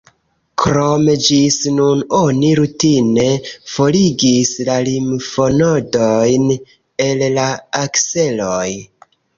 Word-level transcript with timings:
Krome 0.61 1.13
ĝis 1.25 1.57
nun 1.75 2.01
oni 2.21 2.49
rutine 2.61 3.27
forigis 3.75 4.57
la 4.71 4.81
limfonodojn 4.89 6.53
el 7.09 7.27
la 7.39 7.51
akseloj. 7.87 8.63